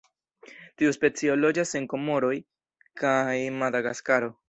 Tiu 0.81 0.93
specio 0.95 1.35
loĝas 1.43 1.75
en 1.81 1.87
Komoroj 1.93 2.35
kaj 3.05 3.39
Madagaskaro. 3.63 4.37